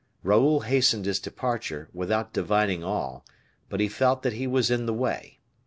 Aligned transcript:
Raoul 0.23 0.61
hastened 0.61 1.05
his 1.05 1.19
departure, 1.19 1.87
without 1.93 2.33
divining 2.33 2.83
all, 2.83 3.23
but 3.69 3.79
he 3.79 3.87
felt 3.87 4.23
that 4.23 4.33
he 4.33 4.47
was 4.47 4.71
in 4.71 4.87
the 4.87 4.95
way. 4.95 5.37